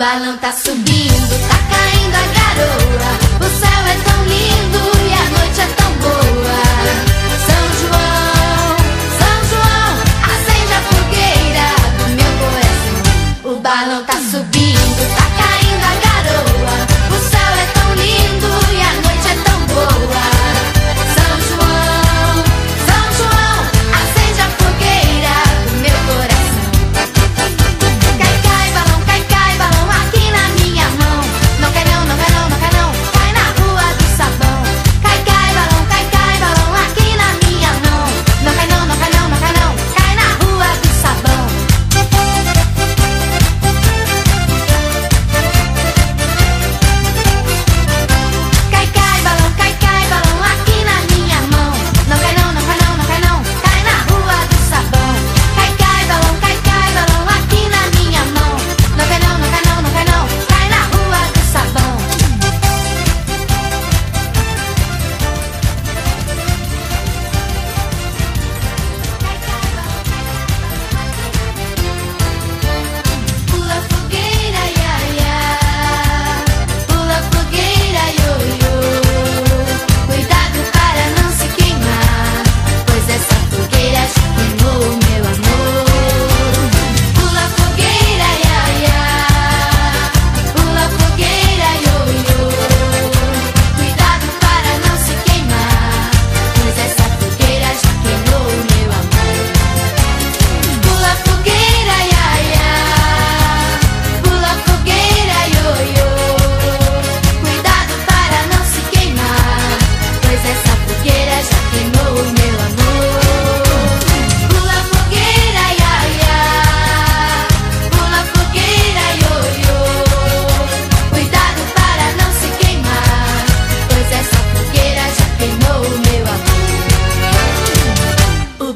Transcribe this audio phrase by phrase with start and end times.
[0.00, 3.12] balão tá subindo, tá caindo a garoa.
[3.38, 4.99] O céu é tão lindo.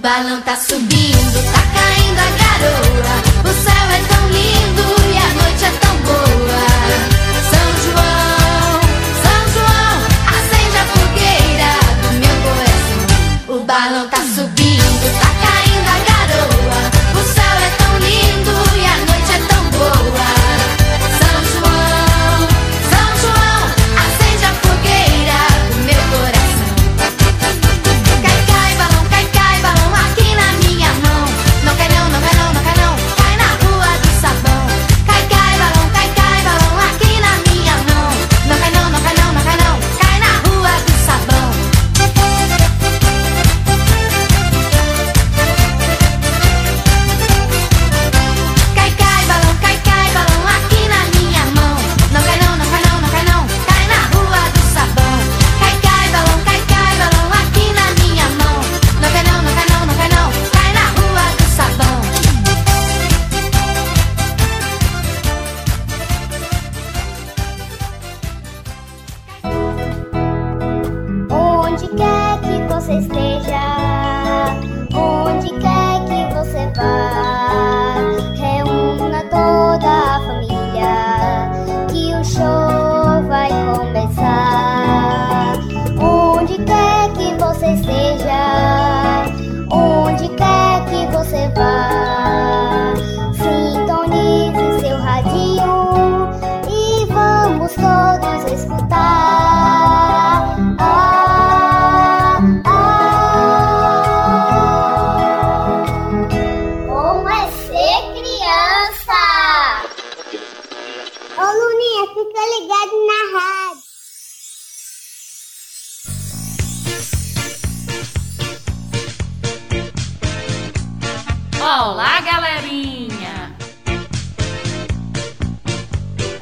[0.04, 3.16] O balão tá subindo, tá caindo a garoa.
[3.40, 4.73] O céu é tão lindo.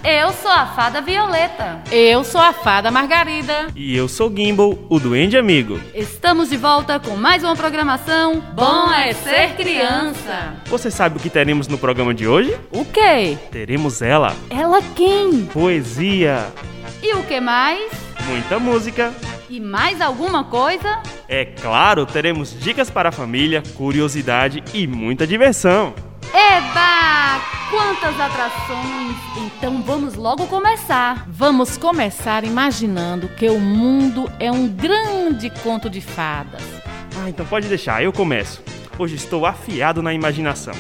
[0.05, 1.81] Eu sou a Fada Violeta.
[1.93, 3.69] Eu sou a Fada Margarida.
[3.77, 5.81] E eu sou Gimbal, o Duende Amigo.
[5.95, 10.55] Estamos de volta com mais uma programação Bom é Ser Criança.
[10.67, 12.59] Você sabe o que teremos no programa de hoje?
[12.73, 13.39] O quê?
[13.53, 14.35] Teremos ela.
[14.51, 15.47] Ela quem?
[15.47, 16.49] Poesia.
[17.01, 17.93] E o que mais?
[18.27, 19.13] Muita música.
[19.49, 21.01] E mais alguma coisa?
[21.29, 25.95] É claro, teremos dicas para a família, curiosidade e muita diversão.
[26.35, 27.43] Eba!
[27.71, 29.17] Quantas atrações!
[29.37, 31.27] Então vamos logo começar!
[31.29, 36.63] Vamos começar imaginando que o mundo é um grande conto de fadas.
[37.23, 38.63] Ah, então pode deixar, eu começo.
[38.99, 40.75] Hoje estou afiado na imaginação.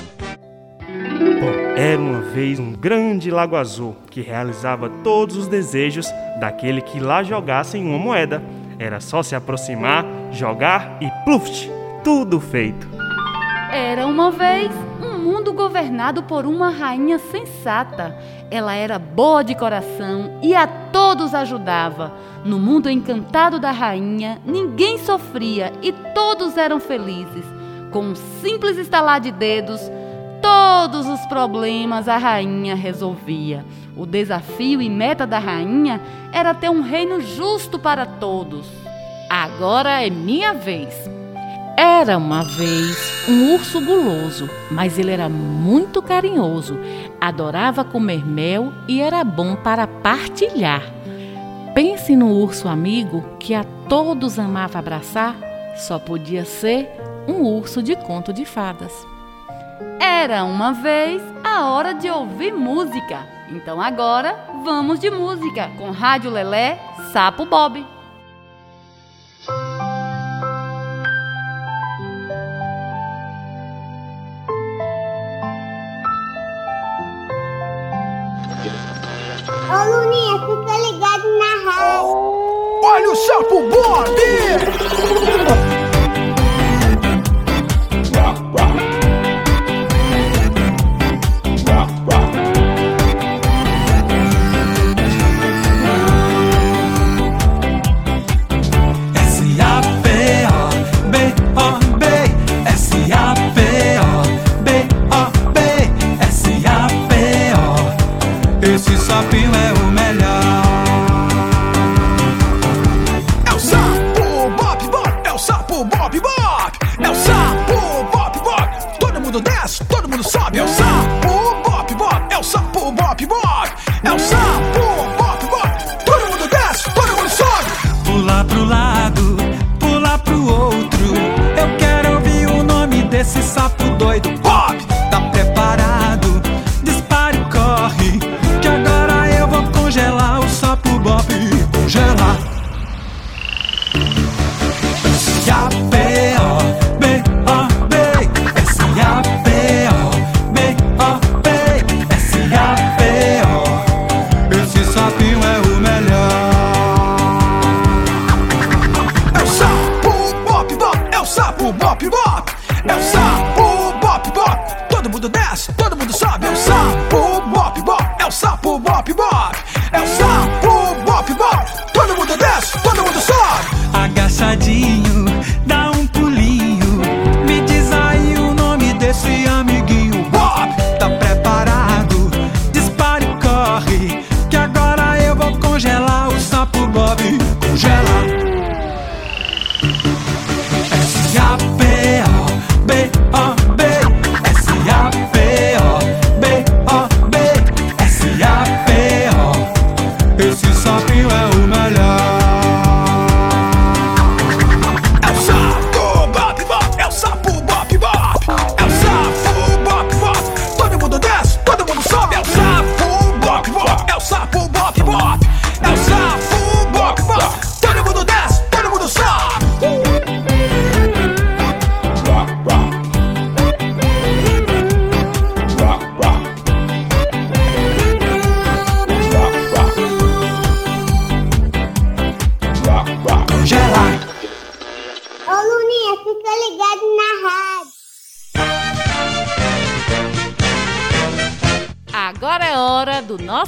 [1.77, 6.07] Era uma vez um grande lago azul que realizava todos os desejos
[6.41, 8.43] daquele que lá jogasse uma moeda.
[8.79, 11.71] Era só se aproximar, jogar e pluft!
[12.03, 12.89] Tudo feito!
[13.71, 14.71] Era uma vez
[15.23, 18.17] mundo governado por uma rainha sensata.
[18.51, 22.13] Ela era boa de coração e a todos ajudava.
[22.45, 27.45] No mundo encantado da rainha, ninguém sofria e todos eram felizes.
[27.91, 29.81] Com um simples estalar de dedos,
[30.43, 33.65] todos os problemas a rainha resolvia.
[33.97, 36.01] O desafio e meta da rainha
[36.33, 38.67] era ter um reino justo para todos.
[39.31, 41.22] Agora é minha vez.
[41.77, 46.79] Era uma vez um urso guloso, mas ele era muito carinhoso,
[47.21, 50.83] adorava comer mel e era bom para partilhar.
[51.75, 55.35] Pense no urso amigo que a todos amava abraçar,
[55.77, 56.91] só podia ser
[57.27, 58.93] um urso de conto de fadas.
[59.99, 63.21] Era uma vez a hora de ouvir música.
[63.49, 66.79] Então agora vamos de música com Rádio Lelé,
[67.13, 67.92] Sapo Bob.
[80.39, 82.33] Fica ligado na rádio.
[82.85, 85.22] Olha o sapo Bob!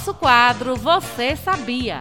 [0.04, 1.98] Nosso quadro Você Sabia?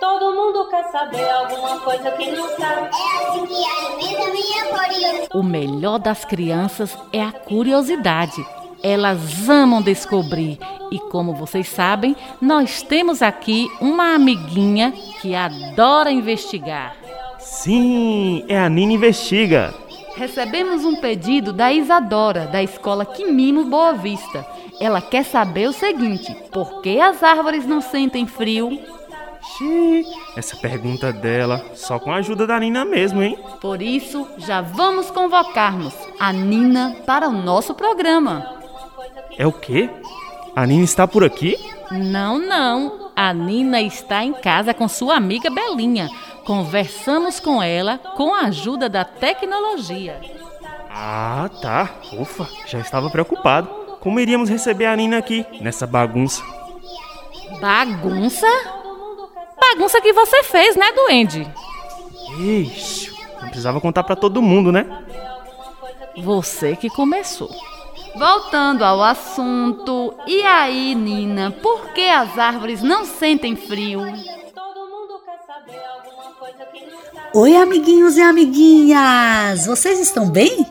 [0.00, 2.88] Todo mundo quer saber alguma coisa que não sabe.
[2.88, 5.28] É assim que alimenta minha curiosidade.
[5.32, 8.44] O melhor das crianças é a curiosidade.
[8.82, 10.58] Elas amam descobrir
[10.90, 16.96] e, como vocês sabem, nós temos aqui uma amiguinha que adora investigar.
[17.38, 19.72] Sim, é a Nina Investiga.
[20.16, 24.44] Recebemos um pedido da Isadora, da escola Quimimo Boa Vista.
[24.80, 28.80] Ela quer saber o seguinte: por que as árvores não sentem frio?
[29.56, 30.04] Xiii,
[30.36, 33.38] essa pergunta dela, só com a ajuda da Nina mesmo, hein?
[33.60, 38.56] Por isso, já vamos convocarmos a Nina para o nosso programa.
[39.36, 39.88] É o quê?
[40.54, 41.56] A Nina está por aqui?
[41.90, 43.10] Não, não.
[43.16, 46.08] A Nina está em casa com sua amiga Belinha.
[46.44, 50.20] Conversamos com ela com a ajuda da tecnologia.
[50.90, 51.90] Ah, tá.
[52.12, 53.77] Ufa, já estava preocupado.
[54.00, 56.42] Como iríamos receber a Nina aqui, nessa bagunça?
[57.60, 58.46] Bagunça?
[59.60, 61.46] Bagunça que você fez, né, duende?
[62.38, 64.86] Ixi, não precisava contar pra todo mundo, né?
[66.16, 67.50] Você que começou.
[68.16, 74.00] Voltando ao assunto, e aí, Nina, por que as árvores não sentem frio?
[74.54, 77.30] Todo mundo quer saber alguma coisa que não sabe.
[77.34, 79.66] Oi, amiguinhos e amiguinhas!
[79.66, 80.66] Vocês estão bem?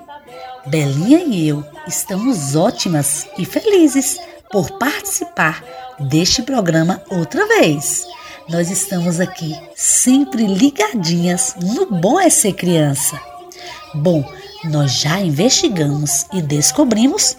[0.68, 4.20] Belinha e eu estamos ótimas e felizes
[4.52, 5.64] por participar
[5.98, 8.06] deste programa outra vez.
[8.50, 13.18] Nós estamos aqui sempre ligadinhas no Bom é Ser Criança.
[13.94, 14.30] Bom,
[14.66, 17.38] nós já investigamos e descobrimos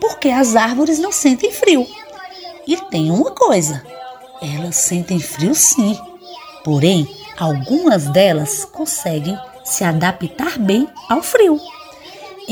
[0.00, 1.86] por que as árvores não sentem frio.
[2.66, 3.84] E tem uma coisa:
[4.40, 5.98] elas sentem frio sim.
[6.64, 7.06] Porém,
[7.38, 11.60] algumas delas conseguem se adaptar bem ao frio.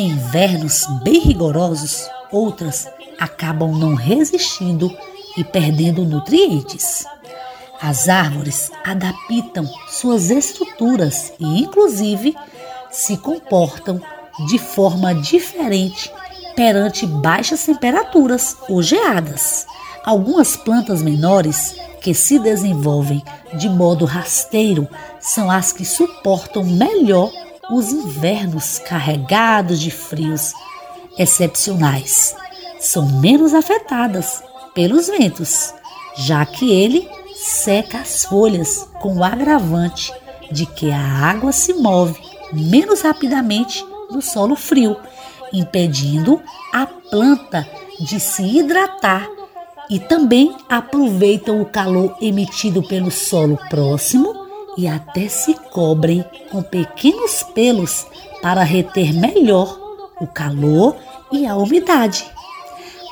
[0.00, 2.88] Em invernos bem rigorosos, outras
[3.19, 4.90] acabam não resistindo
[5.37, 7.04] e perdendo nutrientes.
[7.78, 12.35] As árvores adaptam suas estruturas e, inclusive,
[12.90, 14.00] se comportam
[14.49, 16.11] de forma diferente
[16.57, 19.66] perante baixas temperaturas ou geadas.
[20.02, 24.88] Algumas plantas menores que se desenvolvem de modo rasteiro
[25.21, 27.30] são as que suportam melhor
[27.71, 30.53] os invernos carregados de frios
[31.19, 32.35] excepcionais.
[32.81, 34.43] São menos afetadas
[34.75, 35.73] pelos ventos,
[36.17, 40.12] já que ele seca as folhas com o agravante
[40.50, 42.21] de que a água se move
[42.53, 44.97] menos rapidamente no solo frio,
[45.53, 46.41] impedindo
[46.73, 47.69] a planta
[48.00, 49.29] de se hidratar
[49.89, 54.39] e também aproveitam o calor emitido pelo solo próximo
[54.77, 58.07] e até se cobrem com pequenos pelos
[58.43, 59.79] para reter melhor
[60.21, 60.97] o calor
[61.33, 62.25] e a umidade.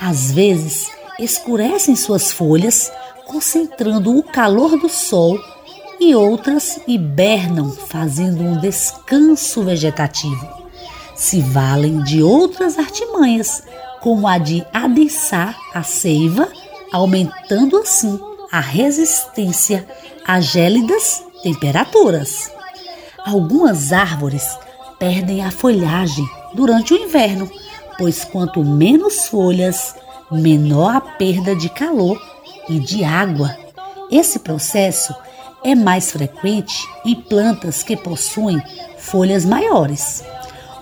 [0.01, 2.93] Às vezes, escurecem suas folhas,
[3.27, 5.39] concentrando o calor do sol,
[6.01, 10.49] e outras hibernam, fazendo um descanso vegetativo.
[11.17, 13.65] Se valem de outras artimanhas,
[14.01, 16.49] como a de adensar a seiva,
[16.93, 18.19] aumentando assim
[18.53, 19.87] a resistência
[20.25, 22.51] a gélidas temperaturas.
[23.25, 24.59] Algumas árvores
[24.99, 27.51] perdem a folhagem durante o inverno,
[27.97, 29.95] pois quanto menos folhas,
[30.31, 32.21] menor a perda de calor
[32.69, 33.57] e de água.
[34.11, 35.15] Esse processo
[35.65, 38.63] é mais frequente em plantas que possuem
[38.97, 40.23] folhas maiores.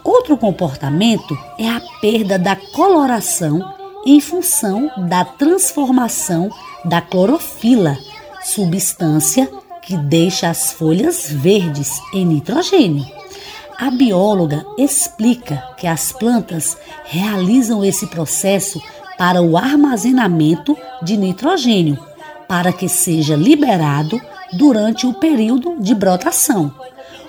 [0.05, 6.49] Outro comportamento é a perda da coloração em função da transformação
[6.85, 7.99] da clorofila,
[8.45, 9.51] substância
[9.87, 13.07] que deixa as folhas verdes em nitrogênio.
[13.79, 18.83] A bióloga explica que as plantas realizam esse processo
[19.17, 21.99] para o armazenamento de nitrogênio,
[22.49, 24.21] para que seja liberado
[24.55, 26.75] durante o período de brotação.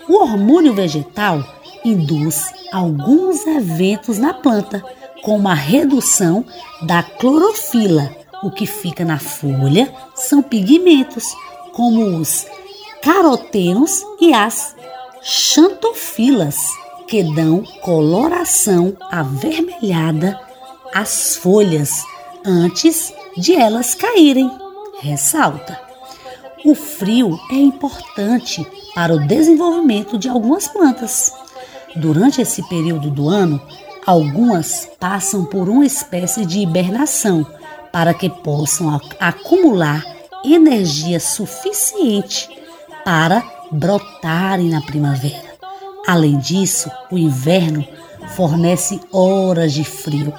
[0.07, 1.43] O hormônio vegetal
[1.83, 4.83] induz alguns eventos na planta,
[5.21, 6.45] como a redução
[6.81, 8.09] da clorofila.
[8.43, 11.25] O que fica na folha são pigmentos,
[11.77, 12.47] como os
[13.03, 14.75] carotenos e as
[15.21, 16.57] xantofilas,
[17.07, 20.39] que dão coloração avermelhada
[20.91, 22.03] às folhas
[22.43, 24.51] antes de elas caírem.
[24.99, 25.79] Ressalta.
[26.65, 28.65] O frio é importante
[28.95, 31.31] para o desenvolvimento de algumas plantas.
[31.95, 33.61] Durante esse período do ano,
[34.03, 37.45] algumas passam por uma espécie de hibernação
[37.91, 42.49] para que possam acumular energia suficiente
[43.03, 45.47] para brotarem na primavera.
[46.07, 47.85] Além disso, o inverno
[48.35, 50.33] fornece horas de frio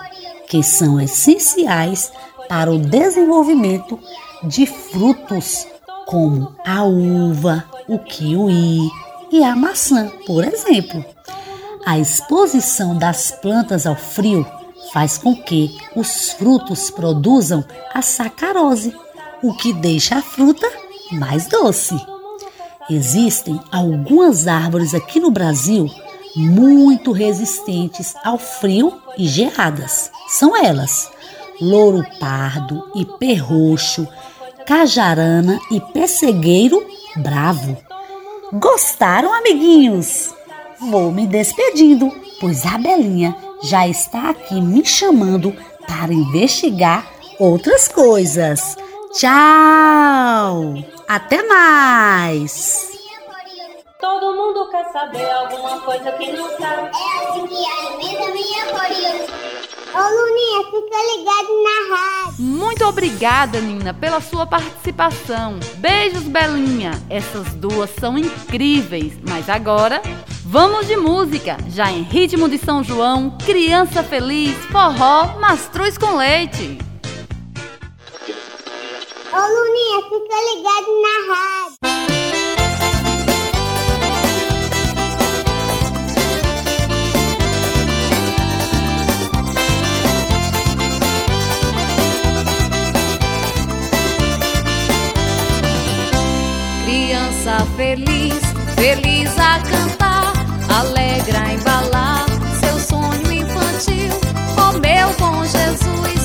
[0.49, 2.11] que são essenciais
[2.49, 3.99] para o desenvolvimento
[4.45, 5.67] de frutos
[6.07, 8.91] como a uva, o kiwi
[9.31, 11.05] e a maçã, por exemplo.
[11.85, 14.47] A exposição das plantas ao frio
[14.93, 17.63] faz com que os frutos produzam
[17.93, 18.95] a sacarose,
[19.43, 20.71] o que deixa a fruta
[21.13, 21.95] mais doce.
[22.91, 25.89] Existem algumas árvores aqui no Brasil
[26.35, 30.11] muito resistentes ao frio e geadas.
[30.29, 31.11] São elas:
[31.61, 34.07] louro pardo, ipê roxo,
[34.67, 36.85] cajarana e pessegueiro
[37.17, 37.77] bravo.
[38.53, 40.35] Gostaram, amiguinhos?
[40.81, 45.55] Vou me despedindo, pois a Belinha já está aqui me chamando
[45.87, 47.07] para investigar
[47.39, 48.77] outras coisas.
[49.13, 50.75] Tchau!
[51.09, 52.99] Até mais!
[54.01, 56.89] Todo mundo quer saber alguma coisa que não sabe.
[56.89, 59.69] É assim que alimenta minha curiosidade.
[59.95, 62.35] Ô Luninha, fica ligado na rádio.
[62.39, 65.59] Muito obrigada, Nina, pela sua participação.
[65.77, 66.93] Beijos, Belinha.
[67.09, 69.15] Essas duas são incríveis.
[69.27, 70.03] Mas agora,
[70.45, 71.57] vamos de música.
[71.71, 76.88] Já em ritmo de São João, criança feliz, forró, mastruz com leite.
[79.31, 81.77] Ô Luninha, fica ligado na rádio.
[96.87, 98.41] Criança feliz,
[98.77, 100.33] feliz a cantar,
[100.75, 102.27] alegra a embalar
[102.61, 104.13] seu sonho infantil.
[104.57, 106.18] Ó meu bom Jesus,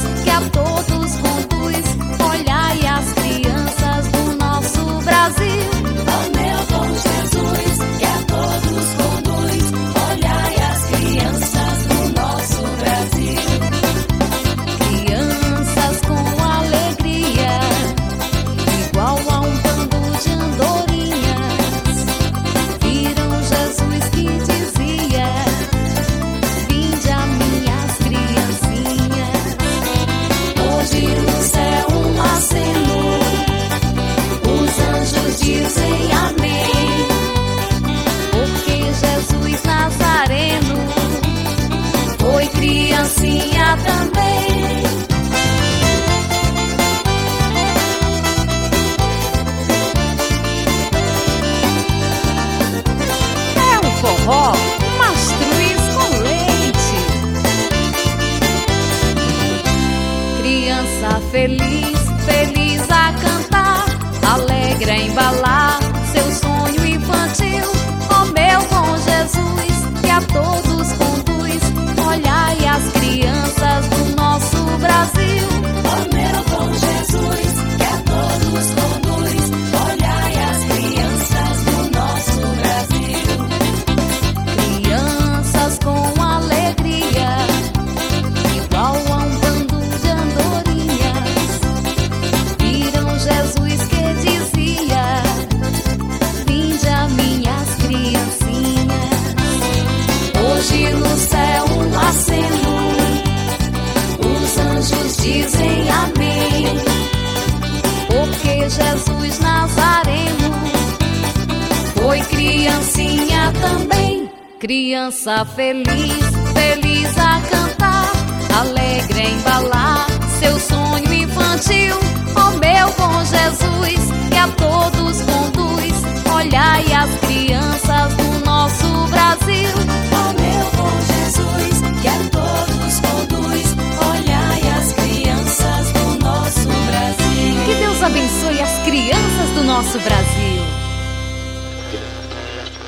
[115.04, 118.10] Criança feliz, feliz a cantar,
[118.58, 120.08] alegre a embalar
[120.40, 121.98] seu sonho infantil.
[122.38, 124.00] Ó meu bom Jesus,
[124.32, 125.94] que a todos conduz,
[126.34, 129.74] olhai as crianças do nosso Brasil.
[130.14, 133.76] Ó meu bom Jesus, que a todos conduz,
[134.08, 137.66] olhai as crianças do nosso Brasil.
[137.66, 140.83] Que Deus abençoe as crianças do nosso Brasil.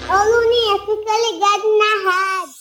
[0.07, 2.53] Ô Luninha, fica ligado na rádio.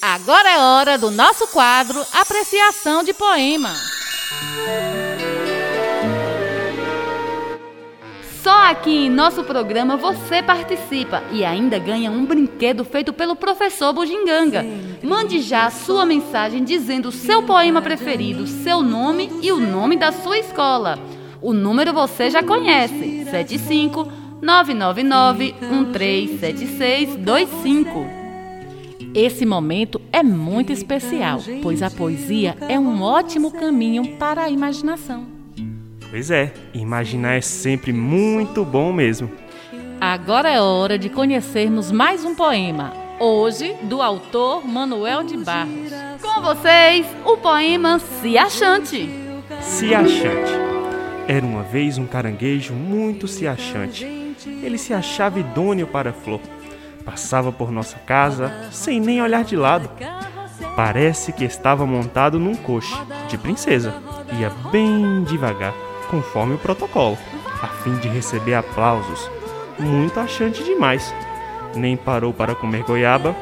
[0.00, 3.74] Agora é hora do nosso quadro Apreciação de Poema.
[8.42, 13.92] Só aqui em nosso programa você participa e ainda ganha um brinquedo feito pelo professor
[13.92, 14.64] Bugiganga.
[15.02, 19.96] Mande já a sua mensagem dizendo o seu poema preferido, seu nome e o nome
[19.96, 20.98] da sua escola.
[21.42, 28.06] O número você já conhece: 75 999 137625.
[29.14, 35.24] Esse momento é muito especial, pois a poesia é um ótimo caminho para a imaginação.
[36.10, 39.30] Pois é, imaginar é sempre muito bom mesmo.
[40.00, 45.90] Agora é hora de conhecermos mais um poema, hoje do autor Manuel de Barros.
[46.20, 49.08] Com vocês, o poema Se Achante.
[49.62, 50.52] Se achante.
[51.26, 54.25] Era uma vez um caranguejo muito se achante.
[54.46, 56.40] Ele se achava idôneo para a flor.
[57.04, 59.90] Passava por nossa casa sem nem olhar de lado.
[60.74, 62.94] Parece que estava montado num coche
[63.28, 63.94] de princesa.
[64.38, 65.74] Ia bem devagar,
[66.10, 67.16] conforme o protocolo,
[67.62, 69.30] a fim de receber aplausos.
[69.78, 71.14] Muito achante demais.
[71.74, 73.34] Nem parou para comer goiaba.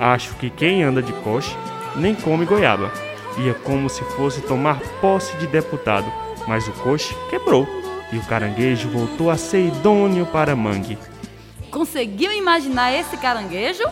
[0.00, 1.56] Acho que quem anda de coche
[1.96, 2.90] nem come goiaba.
[3.38, 6.10] Ia como se fosse tomar posse de deputado,
[6.46, 7.77] mas o coche quebrou
[8.12, 10.98] e o caranguejo voltou a ser idôneo para mangue.
[11.70, 13.84] Conseguiu imaginar esse caranguejo?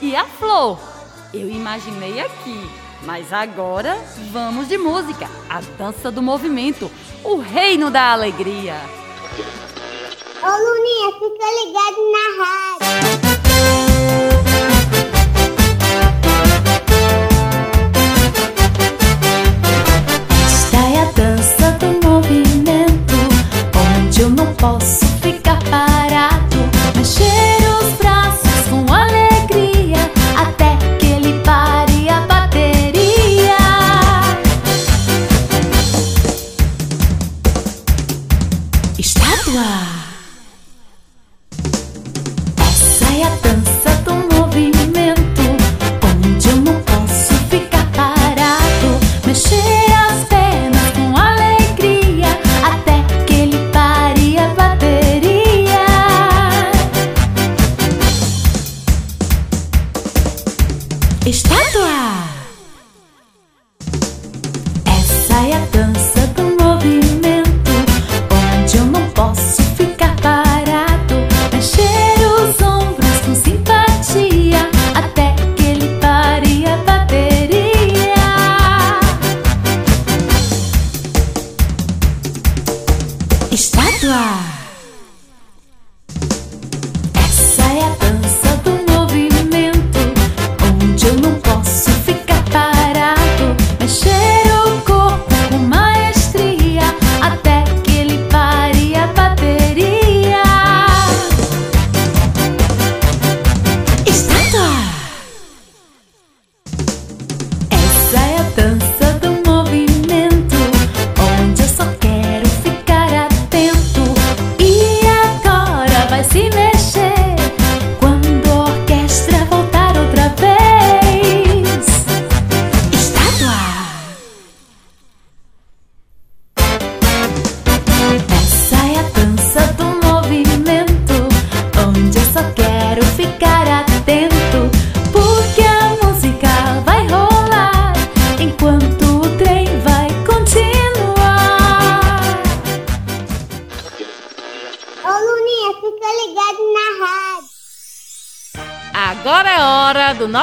[0.00, 0.78] E a flor?
[1.32, 2.68] Eu imaginei aqui.
[3.02, 3.98] Mas agora
[4.30, 5.28] vamos de música.
[5.48, 6.90] A dança do movimento.
[7.24, 8.76] O reino da alegria.
[10.42, 13.01] Ô Luninha, fica ligado na rádio.
[24.62, 26.56] posso ficar parado.
[26.96, 33.56] Mexer os braços com alegria até que ele pare a bateria.
[38.96, 39.66] Estátua.
[42.56, 43.61] Essa é a dança
[104.12, 104.68] Estátua.
[104.82, 105.01] Essa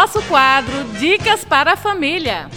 [0.10, 2.50] nosso quadro Dicas para a Família.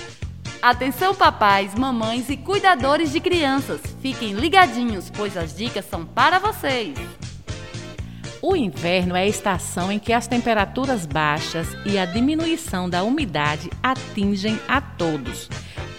[0.63, 3.83] Atenção, papais, mamães e cuidadores de crianças.
[4.01, 6.97] Fiquem ligadinhos, pois as dicas são para vocês.
[8.41, 13.69] O inverno é a estação em que as temperaturas baixas e a diminuição da umidade
[13.83, 15.51] atingem a todos.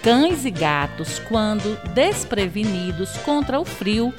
[0.02, 4.12] Cães e gatos, quando desprevenidos contra o frio,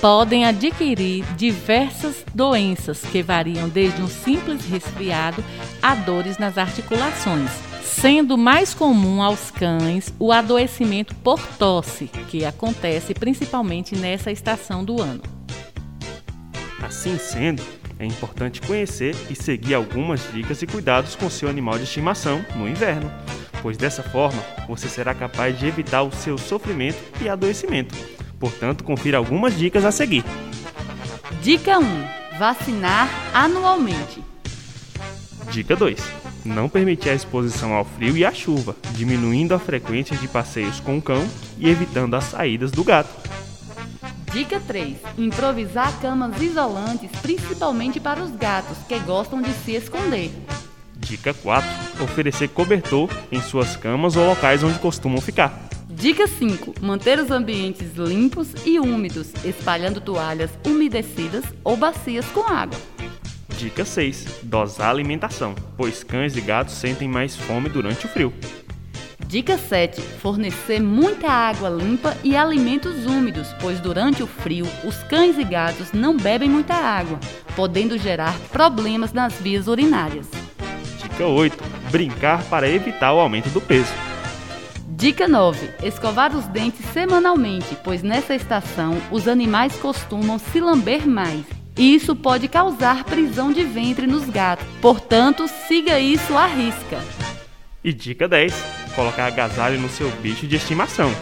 [0.00, 5.42] podem adquirir diversas doenças que variam desde um simples resfriado
[5.82, 7.50] a dores nas articulações,
[7.82, 15.00] sendo mais comum aos cães o adoecimento por tosse, que acontece principalmente nessa estação do
[15.00, 15.22] ano.
[16.82, 17.62] Assim sendo,
[17.98, 22.68] é importante conhecer e seguir algumas dicas e cuidados com seu animal de estimação no
[22.68, 23.10] inverno,
[23.62, 27.96] pois dessa forma você será capaz de evitar o seu sofrimento e adoecimento.
[28.38, 30.24] Portanto, confira algumas dicas a seguir.
[31.42, 34.22] Dica 1: vacinar anualmente.
[35.50, 35.98] Dica 2:
[36.44, 40.98] não permitir a exposição ao frio e à chuva, diminuindo a frequência de passeios com
[40.98, 41.26] o cão
[41.58, 43.10] e evitando as saídas do gato.
[44.32, 50.30] Dica 3: improvisar camas isolantes, principalmente para os gatos que gostam de se esconder.
[50.96, 51.68] Dica 4:
[52.02, 55.65] oferecer cobertor em suas camas ou locais onde costumam ficar.
[55.96, 62.78] Dica 5: manter os ambientes limpos e úmidos, espalhando toalhas umedecidas ou bacias com água.
[63.58, 68.30] Dica 6: dosar a alimentação, pois cães e gatos sentem mais fome durante o frio.
[69.26, 75.38] Dica 7: fornecer muita água limpa e alimentos úmidos, pois durante o frio os cães
[75.38, 77.18] e gatos não bebem muita água,
[77.56, 80.26] podendo gerar problemas nas vias urinárias.
[81.02, 81.56] Dica 8:
[81.90, 84.15] brincar para evitar o aumento do peso.
[84.96, 91.44] Dica 9: escovar os dentes semanalmente, pois nessa estação os animais costumam se lamber mais.
[91.76, 94.66] E isso pode causar prisão de ventre nos gatos.
[94.80, 96.98] Portanto, siga isso à risca.
[97.84, 98.54] E dica 10:
[98.94, 101.12] colocar agasalho no seu bicho de estimação.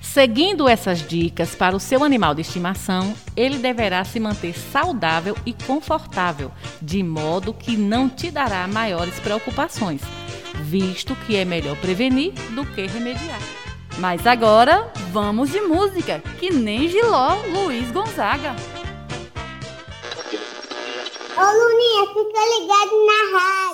[0.00, 5.52] Seguindo essas dicas para o seu animal de estimação, ele deverá se manter saudável e
[5.52, 10.02] confortável, de modo que não te dará maiores preocupações,
[10.60, 13.40] visto que é melhor prevenir do que remediar.
[13.98, 18.54] Mas agora, vamos de música, que nem Giló Luiz Gonzaga.
[21.36, 23.71] Ô Luninha, fica ligado na rádio.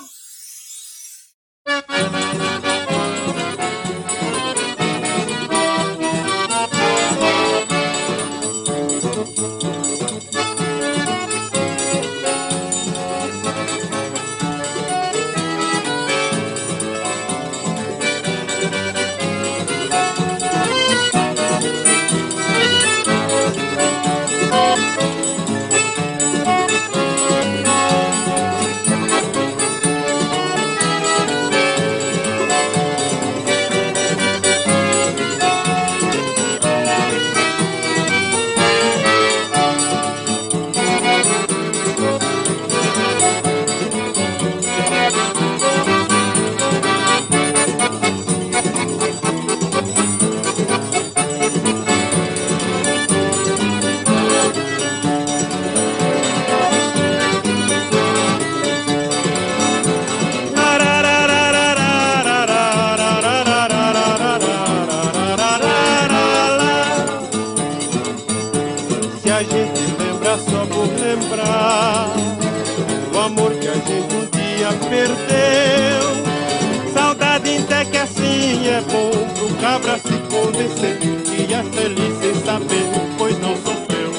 [78.79, 82.85] É bom pro cabra se convencer que é feliz sem saber,
[83.17, 84.11] pois não sofreu.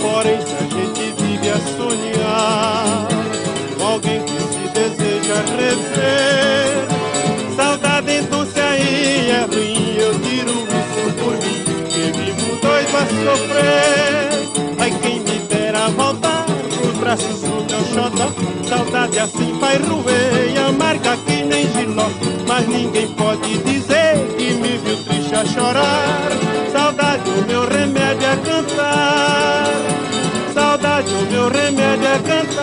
[0.00, 3.08] Porém, se a gente vive a sonhar
[3.78, 6.88] com alguém que se deseja rever,
[7.54, 13.06] saudade então se aí é ruim, eu tiro isso por mim, que vivo doido a
[13.22, 14.28] sofrer.
[14.80, 18.32] Ai, quem me dera voltar pros braços do meu xodó,
[18.68, 22.08] saudade assim vai roer e amarga que nem giló,
[22.46, 23.27] mas ninguém pode
[25.38, 26.30] a chorar.
[26.72, 29.66] Saudade, o meu remédio é cantar.
[30.52, 32.57] Saudade, o meu remédio é cantar.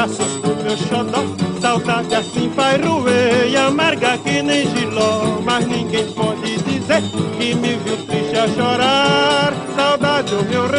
[0.00, 1.24] Braços do meu xodó.
[1.60, 5.40] Saudade assim vai roer e amarga que nem giló.
[5.44, 7.02] Mas ninguém pode dizer
[7.36, 9.52] que me viu triste a chorar.
[9.76, 10.69] Saudade, o meu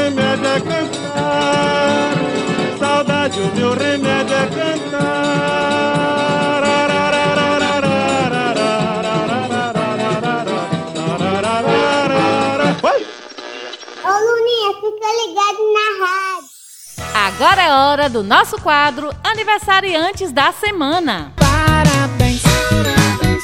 [17.42, 21.34] Agora é hora do nosso quadro Aniversariantes da Semana.
[21.38, 22.44] Parabéns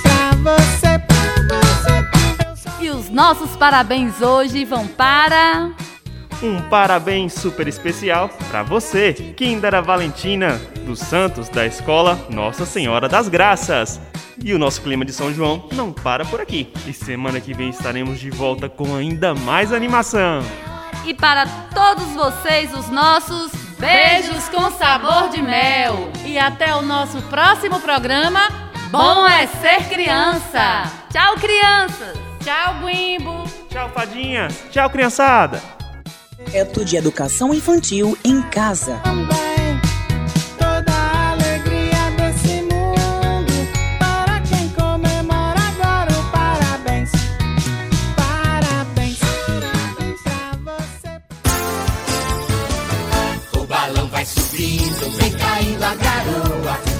[0.04, 2.70] pra você, pra você.
[2.80, 5.72] E os nossos parabéns hoje vão para.
[6.44, 13.28] Um parabéns super especial para você, Kindera Valentina, dos Santos da Escola Nossa Senhora das
[13.28, 14.00] Graças.
[14.46, 16.72] E o nosso clima de São João não para por aqui.
[16.86, 20.44] E semana que vem estaremos de volta com ainda mais animação.
[21.04, 26.12] E para todos vocês, os nossos beijos com sabor de mel.
[26.26, 28.42] E até o nosso próximo programa.
[28.90, 30.92] Bom é ser criança.
[31.12, 32.18] Tchau, crianças.
[32.44, 33.44] Tchau, Guimbo.
[33.70, 34.63] Tchau, fadinhas.
[34.72, 35.62] Tchau, criançada.
[36.36, 39.02] Projeto de Educação Infantil em Casa.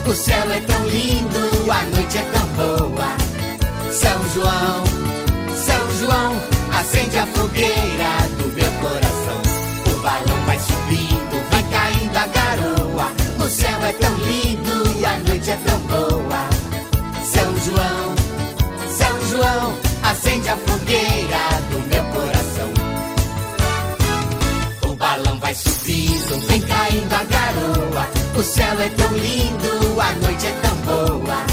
[0.08, 3.18] O céu é tão lindo, a noite é tão boa.
[3.92, 4.84] São João,
[5.54, 6.42] São João,
[6.80, 9.42] acende a fogueira do meu coração.
[9.92, 13.12] O balão vai subindo, vai caindo a garoa.
[13.46, 16.50] O céu é tão lindo e a noite é tão boa.
[17.26, 18.16] São João,
[18.98, 21.38] São João, acende a fogueira
[21.70, 22.72] do meu coração.
[24.90, 28.08] O balão vai subindo, vem caindo a garoa.
[28.38, 29.67] O céu é tão lindo,
[30.38, 31.46] noite é tão boa.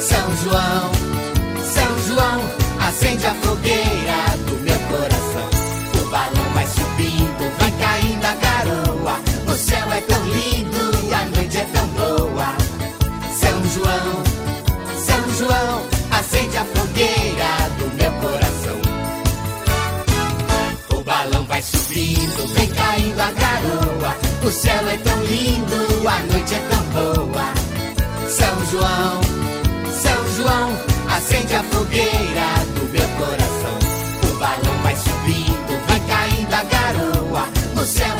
[0.00, 0.90] São João,
[1.62, 2.40] São João,
[2.80, 5.50] acende a fogueira do meu coração.
[6.00, 9.20] O balão vai subindo, vai caindo a garoa.
[9.46, 10.65] O céu é tão lindo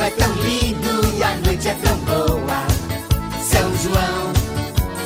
[0.07, 2.67] é tão lindo e a noite é tão boa.
[3.41, 4.33] São João,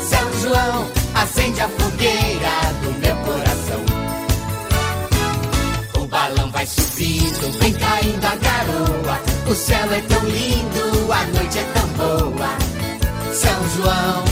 [0.03, 2.49] São João, acende a fogueira
[2.83, 3.81] do meu coração.
[5.99, 9.19] O balão vai subindo, vem caindo a garoa.
[9.49, 12.49] O céu é tão lindo, a noite é tão boa.
[13.33, 14.23] São João,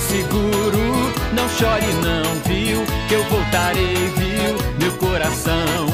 [0.00, 1.12] seguro.
[1.32, 2.84] Não chore, não, viu?
[3.08, 4.56] Que eu voltarei, viu?
[4.78, 5.86] Meu coração.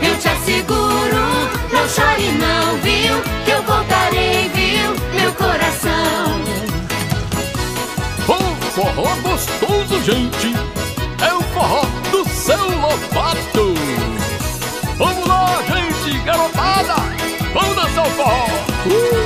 [0.00, 1.24] Eu te asseguro,
[1.72, 3.22] não chore, não, viu?
[3.44, 5.20] Que eu voltarei, viu?
[5.20, 6.40] Meu coração.
[8.28, 10.54] Oh, forró gostoso, gente!
[11.24, 13.74] É o forró do seu lobato.
[14.96, 16.94] Vamos lá, gente, garotada!
[17.52, 18.46] Vamos dançar o forró!
[18.86, 19.21] Uh!